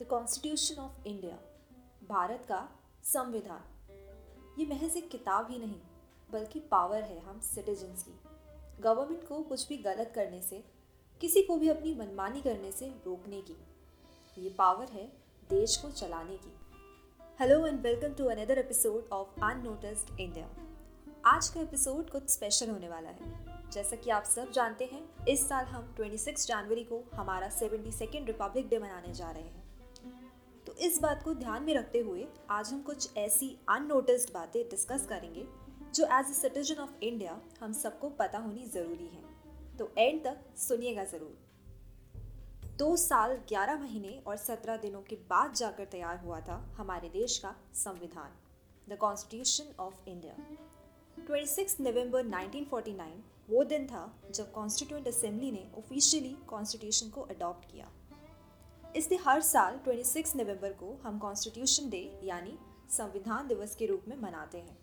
The 0.00 0.04
constitution 0.04 0.82
of 0.82 1.06
India 1.06 1.38
Bharat 2.08 2.46
का 2.48 2.68
संविधान। 3.04 3.62
ये 4.58 4.66
महज 4.66 4.96
एक 4.96 5.10
किताब 5.10 5.50
ही 5.50 5.58
नहीं, 5.58 5.80
बल्कि 6.32 6.60
पावर 6.60 7.02
है 7.02 7.20
हम 7.20 7.40
सिटीजन्स 7.40 8.02
की। 8.02 8.20
गवर्नमेंट 8.82 9.28
को 9.28 9.42
कुछ 9.42 9.68
भी 9.68 9.76
गलत 9.76 10.12
करने 10.14 10.42
से, 10.42 10.64
किसी 11.20 11.42
को 11.42 11.56
भी 11.56 11.68
अपनी 11.68 11.94
मनमानी 11.94 12.42
करने 12.42 12.72
से 12.72 12.88
रोकने 12.88 13.42
की। 13.42 13.56
ये 14.38 14.50
पावर 14.50 14.86
है 14.86 15.12
देश 15.50 15.76
को 15.76 15.90
चलाने 15.90 16.36
की। 16.36 16.56
Hello 17.40 17.66
and 17.66 17.80
welcome 17.80 18.14
to 18.14 18.24
another 18.24 18.58
episode 18.58 19.08
of 19.12 19.28
unnoticed 19.44 20.20
India 20.20 20.50
आज 21.24 21.48
का 21.48 21.60
एपिसोड 21.60 22.10
कुछ 22.10 22.28
स्पेशल 22.30 22.70
होने 22.70 22.88
वाला 22.88 23.10
है। 23.10 23.44
जैसा 23.70 23.96
कि 23.96 24.10
आप 24.10 24.22
सब 24.22 24.50
जानते 24.50 24.84
हैं, 24.84 25.26
इस 25.26 25.48
साल 25.48 25.64
हम 25.64 25.94
26 25.96 26.46
जनवरी 26.46 26.84
को 26.84 27.04
हमारा 27.14 27.48
सेवेंटी 27.48 27.92
सेकेंड 27.92 28.26
रिपब्लिक 28.26 28.68
डे 28.68 28.78
मनाने 28.78 29.14
जा 29.14 29.30
रहे 29.30 29.42
हैं। 29.42 29.63
इस 30.80 30.98
बात 30.98 31.22
को 31.22 31.32
ध्यान 31.34 31.62
में 31.62 31.74
रखते 31.74 31.98
हुए 31.98 32.26
आज 32.50 32.72
हम 32.72 32.80
कुछ 32.82 33.16
ऐसी 33.16 33.48
अननोटिस्ड 33.68 34.32
बातें 34.34 34.62
डिस्कस 34.70 35.06
करेंगे, 35.06 35.44
जो 35.94 36.04
as 36.06 36.30
a 36.30 36.34
citizen 36.34 36.80
of 36.82 36.90
India 37.02 37.40
हम 37.60 37.72
सबको 37.72 38.08
पता 38.10 38.38
होनी 38.38 38.66
ज़रूरी 38.66 39.06
है। 39.06 39.76
तो 39.78 39.90
एंड 39.98 40.22
तक 40.24 40.40
सुनिएगा 40.58 41.04
ज़रूर। 41.04 41.36
दो 42.78 42.96
साल 42.96 43.36
ग्यारह 43.48 43.78
महीने 43.80 44.18
और 44.26 44.36
सत्रह 44.36 44.76
दिनों 44.76 45.02
के 45.02 45.16
बाद 45.30 45.54
जाकर 45.54 45.84
तैयार 45.84 46.18
हुआ 46.18 46.40
था 46.40 46.56
हमारे 46.78 47.08
देश 47.08 47.38
का 47.38 47.54
संविधान 47.74 48.32
द 48.88 48.98
कॉन्स्टिट्यूशन 48.98 49.74
ऑफ़ 49.80 50.08
इंडिया 50.08 50.36
26 51.18 51.80
नवंबर 51.80 52.26
1949 52.26 53.22
वो 53.50 53.64
दिन 53.64 53.86
था 53.86 54.06
जब 54.34 54.52
कॉन्स्टिट्यूंट 54.52 55.08
असेंबली 55.08 55.50
ने 55.50 55.66
ऑफिशियली 55.78 56.36
कॉन्स्टिट्यूशन 56.48 57.10
को 57.10 57.20
अडॉप्ट 57.30 57.70
किया। 57.72 57.90
इसलिए 58.96 59.20
हर 59.26 59.40
साल 59.40 59.78
26 59.88 60.36
नवंबर 60.36 60.72
को 60.72 61.00
हम 61.02 61.18
कॉन्स्टिट्यूशन 61.18 61.88
डे 61.90 62.20
यानी 62.24 62.58
संविधान 62.90 63.48
दिवस 63.48 63.74
के 63.74 63.86
रूप 63.86 64.04
में 64.08 64.16
मनाते 64.16 64.58
हैं। 64.58 64.76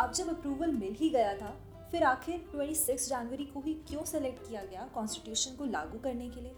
अब 0.00 0.12
जब 0.12 0.28
अप्रूवल 0.28 0.72
मिल 0.72 0.94
ही 0.94 1.08
गया 1.10 1.36
था, 1.36 1.50
फिर 1.90 2.02
आखिर 2.02 2.44
26 2.54 3.08
जनवरी 3.08 3.44
को 3.44 3.60
ही 3.60 3.74
क्यों 3.74 4.04
सेलेक्ट 4.04 4.48
किया 4.48 4.64
गया 4.64 4.88
कॉन्स्टिट्यूशन 4.94 5.56
को 5.56 5.64
लागू 5.64 5.98
करने 5.98 6.28
के 6.30 6.40
लिए? 6.40 6.56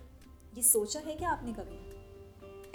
ये 0.57 0.63
सोचा 0.63 1.01
है 1.01 1.15
क्या 1.15 1.31
आपने 1.31 1.53
कभी? 1.53 1.79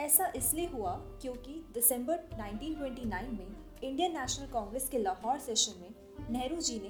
ऐसा 0.04 0.32
इसलिए 0.36 0.68
हुआ 0.68 0.96
क्योंकि 1.22 1.66
दिसंबर 1.74 2.18
1929 2.34 3.30
में 3.40 3.56
इंडियन 3.84 4.18
नेशनल 4.20 4.48
कांग्रेस 4.48 4.90
के 4.90 4.98
लाहौर 4.98 5.40
सेशन 5.40 5.80
में 5.82 5.94
नेहरू 6.30 6.62
जी 6.62 6.80
ने 6.80 6.90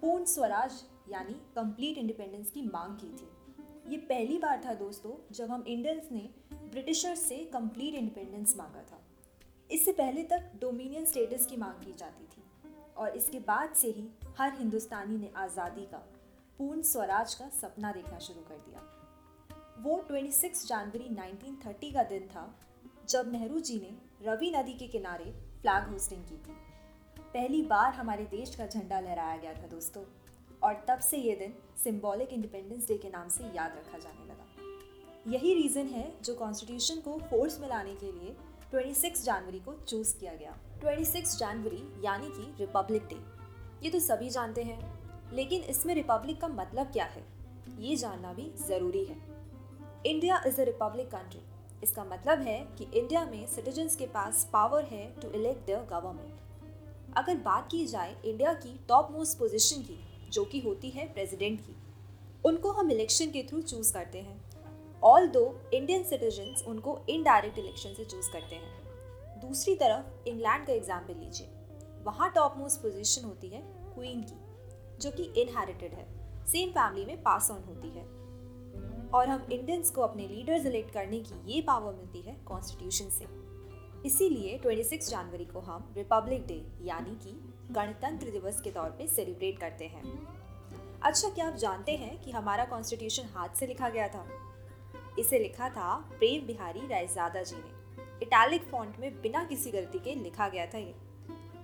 पूर्ण 0.00 0.24
स्वराज, 0.24 0.82
यानी 1.08 1.34
कंप्लीट 1.56 1.98
इंडिपेंडेंस 1.98 2.50
की 2.50 2.62
मांग 2.62 2.96
की 2.96 3.08
थी। 3.16 3.28
ये 3.88 3.96
पहली 3.98 4.36
बार 4.38 4.62
था 4.64 4.72
दोस्तों, 4.74 5.10
जब 5.34 5.50
हम 5.50 5.64
इंडियंस 5.68 6.08
ने 6.12 6.28
ब्रिटिशर्स 6.70 7.20
से 7.20 7.36
कंप्लीट 7.52 7.94
इंडिपेंडेंस 7.94 8.54
मांगा 8.56 8.82
था। 8.82 8.98
इससे 9.70 9.92
पहले 9.92 10.22
तक 10.22 10.50
डोमिनियन 10.60 11.04
स्टेटस 11.04 11.46
की 11.46 11.56
मांग 11.56 11.84
की 11.84 11.92
जाती 11.92 12.24
थी 12.24 12.42
और 12.96 13.16
इसके 13.16 13.38
बाद 13.40 13.74
से 13.74 13.88
ही 13.88 14.08
हर 14.38 14.52
हिंदुस्तानी 14.58 15.16
ने 15.16 15.30
आज़ादी 15.36 15.86
का, 15.86 15.98
पूर्ण 16.58 16.82
स्वराज 16.82 17.34
का 17.34 17.48
सपना 17.60 17.92
देखना 17.92 18.18
शुरू 18.18 18.40
कर 18.40 18.58
दिया। 18.66 18.82
वो 19.78 19.96
26 20.10 20.66
जनवरी 20.66 21.08
1930 21.10 21.92
का 21.92 22.02
दिन 22.02 22.26
था, 22.26 22.54
जब 23.08 23.32
नेहरू 23.32 23.60
जी 23.60 23.80
ने 23.80 23.96
रवि 24.30 24.50
नदी 24.50 24.72
के 24.72 24.86
किनारे 24.88 25.32
फ्लैग 25.62 25.88
होस्टिंग 25.88 26.24
की 26.24 26.36
थी। 26.36 26.56
पहली 27.18 27.62
बार 27.62 27.92
हमारे 27.92 28.24
देश 28.26 28.54
का 28.54 28.66
झंडा 28.66 29.00
लहराया 29.00 29.36
गया 29.36 29.54
था 29.54 29.66
दोस्तों। 29.66 30.02
और 30.66 30.74
तब 30.88 30.98
से 31.00 31.16
ये 31.18 31.34
दिन 31.36 31.52
सिंबॉलिक 31.82 32.32
इंडिपेंडेंस 32.32 32.88
डे 32.88 32.96
के 32.98 33.08
नाम 33.08 33.28
से 33.28 33.44
याद 33.56 33.72
रखा 33.78 33.98
जाने 33.98 34.24
लगा। 34.24 34.46
यही 35.26 35.54
रीज़न 35.54 35.86
है 35.88 36.12
जो 36.24 36.34
कॉन्स्टिट्यूशन 36.34 37.00
को 37.00 37.18
फोर्स 37.30 37.58
में 37.60 37.68
लाने 37.68 37.94
के 37.94 38.12
लिए 38.12 38.34
26 38.72 39.24
जनवरी 39.24 39.60
को 39.60 39.74
चूज़ 39.82 40.16
किया 40.18 40.34
गया। 40.34 40.56
26 40.82 41.36
जनवरी 41.38 41.82
यानी 42.04 42.28
कि 42.28 42.52
रिपब्लिक 42.60 43.06
डे 43.06 43.16
ये 43.82 43.90
तो 43.90 44.00
सभी 44.00 44.28
जानते 44.30 44.62
हैं, 44.62 44.78
लेकिन 45.32 45.62
इसमें 45.64 45.94
रिपब्लिक 45.94 46.40
का 46.40 46.48
मतलब 46.48 46.92
क्या 46.92 47.04
है? 47.04 47.24
ये 47.78 47.96
जानना 47.96 48.32
भी 48.32 48.50
ज़रूरी 48.58 49.04
है। 49.04 49.16
India 50.06 50.42
is 50.46 50.60
a 50.60 50.64
republic 50.64 51.06
country 51.06 51.40
इसका 51.82 52.04
मतलब 52.04 52.40
है 52.40 52.58
कि 52.78 52.84
इंडिया 52.94 53.24
में 53.24 53.46
सिटीजन्स 53.46 53.96
के 53.96 54.06
पास 54.06 54.48
पावर 54.52 54.84
है 54.84 55.04
टू 55.20 55.30
इलेक्ट 55.30 55.70
द 55.70 55.86
गवर्नमेंट 55.90 57.14
अगर 57.16 57.36
बात 57.42 57.68
की 57.70 57.86
जाए 57.86 58.16
इंडिया 58.24 58.52
की 58.54 58.78
टॉप 58.88 59.10
मोस्ट 59.12 59.38
पोजिशन 59.38 59.82
की 59.82 59.98
जो 60.32 60.44
कि 60.44 60.60
होती 60.60 60.90
है 60.90 61.12
प्रेसिडेंट 61.12 61.60
की। 61.60 61.76
उनको 62.44 62.70
हम 62.70 62.90
इलेक्शन 62.90 63.26
के 63.26 63.42
थ्रू 63.42 63.62
चूज़ 63.62 63.92
करते 63.94 64.18
हैं। 64.18 64.44
ऑल 65.02 65.28
दो 65.28 65.60
इंडियन 65.74 66.04
सिटीजन्स 66.04 66.64
उनको 66.66 67.00
इनडायरेक्ट 67.08 67.58
इलेक्शन 67.58 67.94
से 67.94 68.04
चूज़ 68.04 68.32
करते 68.32 68.56
हैं। 68.56 69.40
दूसरी 69.40 69.74
तरफ़ 69.74 70.28
इंग्लैंड 70.28 70.66
का 70.66 70.72
एग्ज़ाम्पल 70.72 71.14
लीजिए। 71.14 71.48
वहाँ 72.04 72.32
टॉप 72.32 72.54
मोस्ट 72.58 72.80
पोजिशन 72.80 73.24
होती 73.24 73.48
है 73.48 73.62
क्वीन 73.94 74.22
की, 74.22 74.36
जो 75.00 75.10
कि 75.10 75.22
इनहेरिटेड 75.22 75.92
है। 75.92 76.06
सेम 76.46 76.70
फैमिली 76.70 77.04
में 77.04 77.22
पास 77.22 77.50
ऑन 77.50 77.62
होती 77.62 77.88
है। 77.88 78.04
और 79.10 79.28
हम 79.28 79.46
इंडियंस 79.52 79.90
को 79.90 80.02
अपने 80.02 80.28
लीडर्स 80.28 80.66
इलेक्ट 80.66 80.90
करने 80.90 81.20
की 81.20 81.52
ये 81.52 81.62
पावर 81.62 81.94
मिलती 81.94 82.20
है 82.20 82.36
कॉन्स्टिट्यूशन 82.44 83.10
से। 83.10 83.26
इसीलिए 84.08 84.58
26 84.58 85.10
जनवरी 85.10 85.44
को 85.44 85.60
हम 85.60 85.94
रिपब्लिक 85.96 86.46
डे 86.46 86.66
यानी 86.82 87.10
कि 87.10 87.55
गणतंत्र 87.70 88.30
दिवस 88.30 88.60
के 88.60 88.70
तौर 88.70 88.90
पे 88.90 89.06
सेलिब्रेट 89.06 89.58
करते 89.58 89.84
हैं। 89.84 90.02
अच्छा 91.02 91.28
क्या 91.28 91.46
आप 91.46 91.54
जानते 91.54 91.92
हैं 91.92 92.22
कि 92.22 92.30
हमारा 92.30 92.64
कॉन्स्टिट्यूशन 92.64 93.22
हाथ 93.22 93.48
से 93.48 93.66
लिखा 93.66 93.88
गया 93.88 94.08
था? 94.08 94.26
इसे 95.18 95.38
लिखा 95.38 95.68
था 95.68 95.96
प्रेम 95.96 96.46
बिहारी 96.46 96.86
रायजादा 96.86 97.42
जी 97.42 97.56
ने। 97.56 98.02
इटैलिक 98.22 98.62
फॉन्ट 98.62 98.98
में 98.98 99.22
बिना 99.22 99.44
किसी 99.44 99.70
गलती 99.70 99.98
के 99.98 100.14
लिखा 100.14 100.48
गया 100.48 100.66
था 100.66 100.78
ये। 100.78 100.94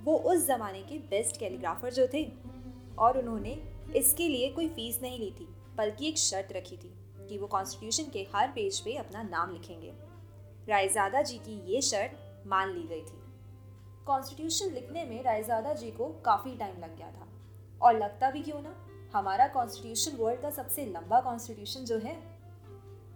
वो 0.02 0.16
उस 0.16 0.46
जमाने 0.46 0.82
के 0.82 0.98
बेस्ट 0.98 1.36
कैलीग्राफर 1.36 1.92
जो 1.92 2.08
थे, 2.14 2.32
और 2.98 3.18
उन्होंने 3.18 3.62
इसके 3.96 4.28
लिए 4.28 4.48
कोई 4.48 4.68
फ़ीस 4.68 5.02
नहीं 5.02 5.18
ली 5.18 5.30
थी, 5.30 5.48
बल्कि 5.76 6.08
एक 6.08 6.18
शर्त 6.18 6.52
रखी 6.52 6.76
थी 6.76 6.94
कि 7.28 7.38
वो 7.38 7.46
कॉन्स्टिट्यूशन 7.46 8.10
के 8.10 8.26
हर 8.34 8.48
पेज 8.48 8.80
पे 8.80 8.94
अपना 8.94 9.22
नाम 9.22 9.52
लिखेंगे। 9.52 9.92
रायजादा 10.68 11.22
जी 11.22 11.38
की 11.38 11.72
ये 11.72 11.80
शर्त 11.80 12.44
मान 12.46 12.70
ली 12.70 12.82
गई 12.82 13.00
थी। 13.00 13.21
कॉन्स्टिट्यूशन 14.06 14.70
लिखने 14.70 15.04
में 15.04 15.22
रायजादा 15.22 15.72
जी 15.72 15.90
को 15.90 16.08
काफ़ी 16.08 16.56
टाइम 16.56 16.78
लग 16.78 16.96
गया 16.96 17.10
था। 17.10 17.28
और 17.82 17.98
लगता 17.98 18.30
भी 18.30 18.42
क्यों 18.42 18.62
ना? 18.62 18.88
हमारा 19.14 19.48
कॉन्स्टिट्यूशन 19.48 20.16
वर्ल्ड 20.16 20.40
का 20.40 20.50
सबसे 20.50 20.86
लंबा 20.86 21.20
कॉन्स्टिट्यूशन 21.20 21.80
जो 21.80 21.98
है 21.98 22.22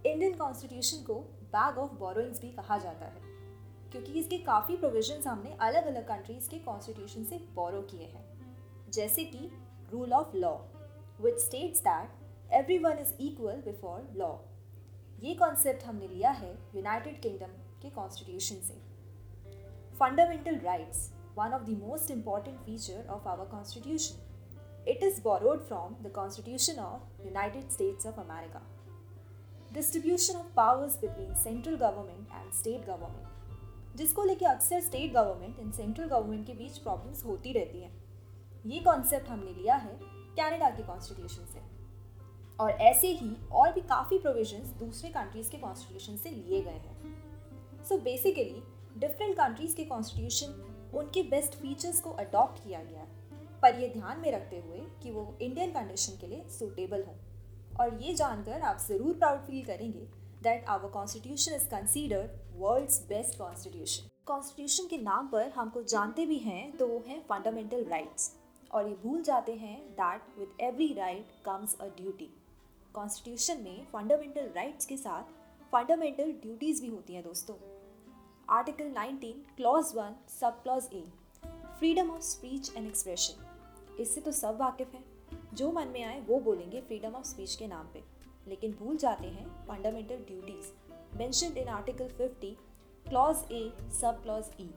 इंडियन 0.06 0.34
कॉन्स्टिट्यूशन 0.34 1.04
को 1.04 1.14
बैग 1.42 1.78
ऑफ़ 1.78 1.92
बोरोइंग्स 1.92 2.40
भी 2.40 2.48
कहा 2.48 2.78
जाता 2.78 3.06
है। 3.06 3.20
क्योंकि 3.92 4.12
इसके 4.12 4.38
काफ़ी 4.38 4.76
प्रोविजंस 4.76 5.26
हमने 5.26 5.56
अलग 5.60 5.86
अलग 5.86 6.08
कंट्रीज़ 6.08 6.48
के 6.48 6.58
कॉन्स्टिट्यूशन 6.58 7.24
से 7.24 7.36
बोरो 7.36 7.82
किए 7.82 8.06
हैं। 8.06 8.24
जैसे 8.90 9.24
कि 9.24 9.50
rule 9.92 10.12
of 10.12 10.36
law 10.36 10.54
which 11.20 11.38
states 11.38 11.80
that 11.80 12.10
everyone 12.78 12.98
is 12.98 13.14
equal 13.20 13.56
before 13.56 14.08
law 14.16 14.36
ये 15.20 15.34
कॉन्सेप्ट 15.34 15.84
हमने 15.84 16.08
लिया 16.08 16.30
है 16.30 16.58
यूनाइटेड 16.74 17.22
किंगडम 17.22 17.80
के 17.82 17.90
कॉन्स्टिट्यूशन 17.90 18.56
से। 18.56 18.85
Fundamental 19.98 20.58
rights, 20.58 21.12
one 21.34 21.54
of 21.54 21.64
the 21.64 21.74
most 21.74 22.10
important 22.10 22.62
feature 22.66 23.02
of 23.08 23.26
our 23.26 23.46
constitution. 23.46 24.16
It 24.86 25.02
is 25.02 25.20
borrowed 25.20 25.66
from 25.66 25.96
the 26.02 26.10
Constitution 26.10 26.78
of 26.78 27.00
United 27.24 27.72
States 27.72 28.04
of 28.04 28.18
America. 28.18 28.60
Distribution 29.72 30.36
of 30.36 30.54
powers 30.54 30.98
between 30.98 31.34
central 31.34 31.78
government 31.78 32.28
and 32.30 32.52
state 32.54 32.86
government. 32.86 33.24
जिसको 33.96 34.24
लेके 34.24 34.46
अक्सर 34.46 34.80
state 34.80 35.12
government 35.12 35.58
and 35.58 35.72
central 35.72 36.08
government 36.08 36.46
के 36.46 36.54
बीच 36.54 36.78
problems 36.78 37.24
होती 37.24 37.52
रहती 37.52 37.82
हैं 37.82 37.92
ये 38.66 38.80
concept 38.84 39.28
हमने 39.30 39.52
लिया 39.52 39.76
है 39.76 39.98
कनाडा 40.02 40.70
के 40.70 40.82
कॉन्स्टिट्यूशन 40.82 41.46
से 41.52 41.62
और 42.60 42.70
ऐसे 42.90 43.12
ही 43.20 43.34
और 43.52 43.72
भी 43.72 43.80
काफ़ी 43.88 44.18
प्रोविजंस 44.18 44.78
दूसरे 44.80 45.10
कंट्रीज़ 45.10 45.50
के 45.50 45.58
कॉन्स्टिट्यूशन 45.58 46.16
से 46.16 46.30
लिए 46.30 46.62
गए 46.62 46.80
हैं 46.86 47.84
सो 47.88 47.98
बेसिकली 48.04 48.62
कंट्रीज़ 49.46 49.74
के 49.76 49.84
कॉन्स्टिट्यूशन 49.84 50.92
उनके 50.94 51.22
बेस्ट 51.22 51.54
फीचर्स 51.54 52.00
को 52.00 52.10
अडॉप्ट 52.20 52.62
किया 52.64 52.82
गया 52.82 53.06
पर 53.62 53.78
ये 53.80 53.88
ध्यान 53.88 54.18
में 54.20 54.30
रखते 54.32 54.56
हुए 54.60 54.78
कि 55.02 55.10
वो 55.10 55.22
इंडियन 55.42 55.70
कंडीशन 55.72 56.16
के 56.20 56.26
लिए 56.26 56.44
सूटेबल 56.48 57.02
हों। 57.02 57.14
और 57.80 58.02
ये 58.02 58.14
जानकर 58.14 58.60
आप 58.60 58.78
ज़रूर 58.78 59.14
प्राउड 59.14 59.40
फील 59.40 59.64
करेंगे 59.64 60.00
that 60.42 60.64
our 60.68 60.90
constitution 60.90 61.54
is 61.54 61.68
considered 61.68 62.30
world's 62.56 63.00
best 63.08 63.38
constitution 63.38 64.08
constitution 64.26 64.86
के 64.86 64.98
नाम 64.98 65.28
पर 65.28 65.48
हम 65.56 65.70
कुछ 65.70 65.90
जानते 65.90 66.26
भी 66.26 66.38
हैं 66.38 66.76
तो 66.76 66.86
वो 66.86 67.02
हैं 67.08 67.20
फंडामेंटल 67.28 67.84
राइट्स 67.90 68.30
और 68.70 68.88
ये 68.88 68.96
भूल 69.02 69.22
जाते 69.22 69.52
हैं 69.54 69.78
that 69.92 70.38
with 70.38 70.60
every 70.62 70.92
right 70.94 71.32
comes 71.44 71.76
a 71.80 71.86
duty 71.96 72.30
constitution 72.94 73.62
में 73.62 73.86
फंडामेंटल 73.92 74.50
राइट्स 74.56 74.86
के 74.86 74.96
साथ 74.96 75.32
फंडामेंटल 75.72 76.32
ड्यूटीज़ 76.42 76.82
भी 76.82 76.88
होती 76.88 77.14
हैं 77.14 77.22
दोस्तों। 77.24 77.54
Article 78.48 78.90
19 78.92 79.32
clause 79.56 79.92
one 79.94 80.14
sub 80.40 80.62
clause 80.62 80.88
A 80.92 81.02
freedom 81.78 82.10
of 82.10 82.22
speech 82.22 82.70
and 82.76 82.86
expression 82.86 83.96
इससे 84.00 84.20
तो 84.20 84.32
सब 84.32 84.58
वाकिफ 84.60 84.94
हैं। 84.94 85.04
जो 85.54 85.72
मन 85.72 85.88
में 85.88 86.02
आए 86.04 86.20
वो 86.20 86.38
बोलेंगे 86.40 86.80
फ्रीडम 86.80 87.14
ऑफ़ 87.14 87.24
स्पीच 87.26 87.54
के 87.54 87.66
नाम 87.66 87.86
पे। 87.86 88.02
लेकिन 88.48 88.72
भूल 88.72 88.96
जाते 88.96 89.26
हैं 89.26 89.46
fundamental 89.66 90.16
duties 90.16 90.72
mentioned 91.18 91.56
in 91.56 91.68
Article 91.68 92.08
50, 92.08 92.52
Clause 93.06 93.42
A, 93.50 93.62
Subclause 94.00 94.50
E, 94.58 94.68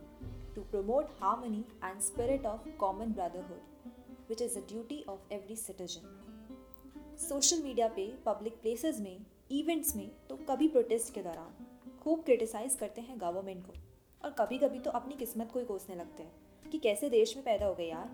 to 0.55 0.65
promote 0.73 1.15
harmony 1.21 1.63
and 1.85 2.01
spirit 2.01 2.45
of 2.45 2.69
common 2.79 3.13
brotherhood 3.13 3.91
which 4.29 4.41
is 4.41 4.57
a 4.59 4.67
duty 4.67 5.03
of 5.09 5.33
every 5.33 5.55
citizen 5.55 7.17
social 7.29 7.63
media 7.63 7.87
पे 7.87 8.07
पब्लिक 8.25 8.61
प्लेसेस 8.61 8.99
में 8.99 9.25
events 9.51 9.95
में 9.95 10.09
तो 10.29 10.35
कभी 10.49 10.67
प्रोटेस्ट 10.67 11.13
के 11.13 11.21
दौरान 11.21 11.65
खूब 12.01 12.23
क्रिटिसाइज 12.23 12.75
करते 12.75 13.01
हैं 13.01 13.19
गवर्नमेंट 13.21 13.65
को। 13.65 13.73
और 14.21 14.31
कभी 14.31 14.57
कभी 14.57 14.79
तो 14.79 14.91
अपनी 14.91 15.15
किस्मत 15.15 15.51
को 15.51 15.59
ही 15.59 15.65
कोसने 15.65 15.95
लगते 15.95 16.23
हैं 16.23 16.69
कि 16.71 16.77
कैसे 16.77 17.09
देश 17.09 17.35
में 17.35 17.43
पैदा 17.45 17.65
हो 17.65 17.73
गए 17.75 17.87
यार। 17.87 18.09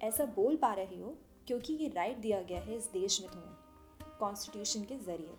ऐसा 0.00 0.24
बोल 0.36 0.56
पा 0.56 0.72
रहे 0.74 1.00
हो 1.00 1.14
क्योंकि 1.46 1.72
ये 1.72 1.88
राइट 1.88 2.18
दिया 2.18 2.40
गया 2.42 2.60
है 2.60 2.76
इस 2.76 2.90
देश 2.92 3.20
में 3.20 3.30
तुम्हें 3.30 4.16
कॉन्स्टिट्यूशन 4.18 4.84
के 4.84 4.96
ज़रिए। 4.96 5.36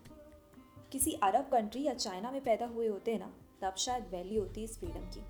किसी 0.92 1.12
अरब 1.24 1.50
कंट्री 1.52 1.84
या 1.84 1.94
चाइना 1.94 2.32
में 2.32 2.42
पैदा 2.44 2.66
हुए 2.66 2.88
होते 2.88 3.18
ना, 3.18 3.32
तब 3.62 3.76
शायद 3.78 4.08
वैल्यू 4.12 4.42
होती 4.42 4.64
इस 4.64 4.78
फ्रीडम 4.80 5.10
की। 5.10 5.24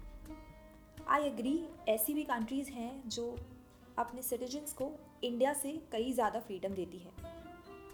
आई 1.08 1.24
एग्री 1.24 1.60
ऐसी 1.90 2.14
भी 2.14 2.24
कंट्रीज़ 2.24 2.70
हैं 2.70 3.10
जो 3.10 3.36
अपने 3.98 4.22
सिटीजन्स 4.22 4.74
को 4.74 4.92
इंडिया 5.24 5.54
से 5.54 5.72
कई 5.92 6.12
ज़्यादा 6.14 6.40
फ्रीडम 6.40 6.74
देती 6.74 6.98
है। 6.98 7.12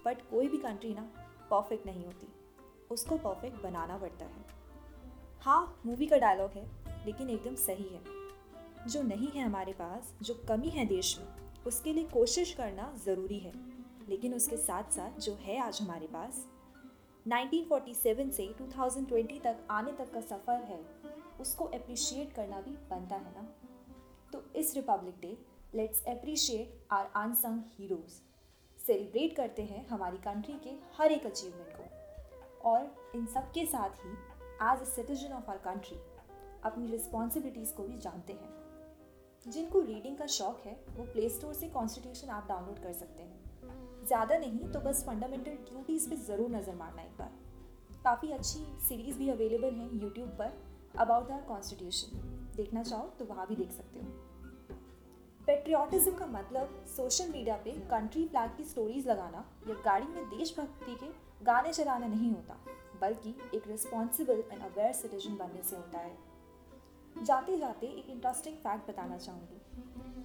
बट 0.06 0.22
कोई 0.31 0.48
भी 0.48 0.57
कंट्री 0.57 0.94
ना 0.94 1.10
परफेक्ट 1.52 1.86
नहीं 1.86 2.06
होती। 2.06 2.28
उसको 2.91 3.18
परफेक्ट 3.18 3.62
बनाना 3.62 3.97
पड़ता 3.97 4.25
है। 4.25 4.45
हाँ 5.41 5.81
मूवी 5.86 6.06
का 6.06 6.18
डायलॉग 6.18 6.51
है, 6.51 6.68
लेकिन 7.06 7.30
एकदम 7.30 7.56
सही 7.56 7.89
है। 7.89 8.19
जो 8.88 9.01
नहीं 9.01 9.27
है 9.27 9.44
हमारे 9.44 9.74
पास, 9.74 10.13
जो 10.21 10.33
कमी 10.47 10.69
है 10.69 10.86
देश 10.86 11.19
में, 11.19 11.27
उसके 11.68 11.94
लिए 11.94 12.03
कोशिश 12.03 12.53
करना 12.53 12.97
ज़रूरी 13.06 13.39
है। 13.39 13.51
लेकिन 14.09 14.33
उसके 14.33 14.57
साथ 14.57 14.83
साथ 14.83 15.19
जो 15.19 15.33
है 15.33 15.59
आज 15.59 15.81
हमारे 15.81 16.07
पास 16.07 16.45
1947 17.27 18.31
से 18.31 18.56
2020 18.62 19.42
तक 19.44 19.68
आने 19.71 19.92
तक 19.92 20.13
का 20.13 20.21
सफ़र 20.21 20.63
है, 20.63 20.85
उसको 21.42 21.65
अप्रिशिएट 21.65 22.33
करना 22.33 22.62
भी 22.62 22.71
बनता 22.71 23.15
है 23.15 23.31
ना। 23.31 23.56
तो 24.33 24.45
इस 24.56 24.75
republic 24.75 25.19
day 25.21 25.38
let's 25.75 26.06
appreciate 26.06 26.88
our 26.92 27.12
unsung 27.15 27.62
heroes 27.77 28.21
celebrate 28.81 29.35
करते 29.35 29.62
हैं 29.62 29.88
हमारी 29.88 30.18
कंट्री 30.18 30.53
के 30.53 30.69
हर 30.69 31.12
एक 31.12 31.25
अचीवमेंट 31.25 31.77
को। 31.77 31.99
और 32.63 33.11
इन 33.15 33.25
सब 33.25 33.51
के 33.51 33.65
साथ 33.65 34.06
ही 34.06 34.11
as 34.63 34.81
a 34.81 34.85
citizen 34.85 35.33
of 35.33 35.50
our 35.51 35.57
country 35.65 35.97
अपनी 36.65 36.88
रिस्पॉन्सिबिलिटीज़ 36.88 37.73
को 37.73 37.83
भी 37.83 37.97
जानते 37.97 38.33
हैं। 38.33 38.57
जिनको 39.45 39.81
रीडिंग 39.81 40.17
का 40.17 40.25
शौक 40.27 40.61
है, 40.65 40.73
वो 40.89 41.03
प्ले 41.03 41.29
स्टोर 41.29 41.53
से 41.53 41.67
कॉन्स्टिट्यूशन 41.69 42.27
ऐप 42.29 42.47
डाउनलोड 42.47 42.79
कर 42.83 42.94
सकते 42.94 43.23
हैं। 43.23 44.06
ज़्यादा 44.06 44.38
नहीं 44.38 44.71
तो 44.71 44.79
बस 44.79 45.03
फंडामेंटल 45.06 45.51
ड्यूटीज़ 45.69 46.09
पे 46.09 46.15
ज़रूर 46.17 46.50
नज़र 46.50 46.75
मारना 46.75 47.01
एक 47.01 47.17
बार। 47.17 47.31
काफ़ी 48.03 48.31
अच्छी 48.31 48.65
सीरीज़ 48.88 49.17
भी 49.17 49.29
अवेलेबल 49.29 49.73
हैं 49.73 49.89
यूट्यूब 49.94 50.29
पर 50.39 50.51
अबाउट 50.97 51.31
आर 51.31 51.41
कॉन्स्टिट्यूशन 51.44 52.27
देखना 52.56 52.83
चाहो 52.83 53.07
तो 53.19 53.25
वहाँ 53.25 53.47
भी 53.47 53.56
देख 53.56 53.71
सकते 53.71 54.00
हो। 54.00 54.06
पेट्रियाटिज्म 55.41 56.11
का 56.15 56.25
मतलब 56.27 56.83
सोशल 56.88 57.29
मीडिया 57.29 57.56
पे 57.56 57.71
कंट्री 57.89 58.27
फ्लैग 58.27 58.56
की 58.57 58.63
स्टोरीज 58.65 59.07
लगाना 59.07 59.44
या 59.67 59.75
गाड़ी 59.85 60.07
में 60.07 60.29
देशभक्ति 60.29 60.95
के 60.95 61.07
गाने 61.41 61.74
चलाना 61.74 62.07
नहीं 62.07 62.31
होता, 62.31 62.57
बल्कि 63.01 63.36
एक 63.56 63.68
रिस्पॉन्सिबल 63.68 64.44
एंड 64.51 64.62
अवेयर 64.62 64.94
सिटीजन 64.94 65.38
बनने 65.38 65.63
से 65.63 65.75
होता 65.75 66.00
है। 66.00 67.24
जाते 67.24 67.57
जाते 67.57 67.88
एक 67.89 68.09
इंटरेस्टिंग 68.09 68.56
फैक्ट 68.57 68.89
बताना 68.89 69.18
चाहूँगी। 69.18 69.57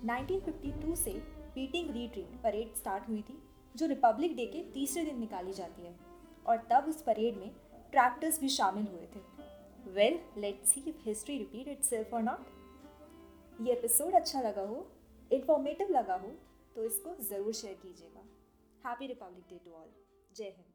1952 0.07 0.95
से 0.97 1.13
बीटिंग 1.55 1.91
रीट्रीट 1.91 2.41
परेड 2.43 2.75
स्टार्ट 2.77 3.09
हुई 3.09 3.23
थी, 3.23 3.39
जो 3.75 3.87
रिपब्लिक 3.87 4.37
डे 4.37 4.47
के 4.47 4.63
तीसरे 4.73 5.05
दिन 5.05 5.19
निकाली 5.21 5.53
जाती 5.53 5.83
है, 5.83 5.95
और 6.47 6.67
तब 6.71 6.89
उस 6.89 7.03
परेड 7.03 7.37
में 7.37 7.51
ट्रैक्टर्स 7.93 8.41
भी 8.41 8.49
शामिल 8.51 8.87
हुए 8.87 9.07
थे। 9.15 9.93
Well 9.93 10.19
let 10.39 10.65
see 10.67 10.81
if 10.83 10.97
history 11.05 11.39
repeat 11.39 11.69
itself 11.85 12.15
or 12.15 12.23
not 12.23 13.61
ये 13.61 13.73
एपिसोड 13.73 14.15
अच्छा 14.15 14.41
लगा 14.41 14.63
हो 14.65 14.87
इन्फॉर्मेटिव 15.31 15.91
लगा 15.91 16.15
हो 16.17 16.29
तो 16.77 16.85
इसको 16.85 17.17
ज़रूर 17.23 17.53
शेयर 17.55 17.75
कीजिएगा। 17.83 18.25
Happy 18.81 19.07
republic 19.07 19.45
day 19.51 19.61
to 19.65 19.73
all 19.73 19.89
जय 20.33 20.45
हिंद। 20.47 20.74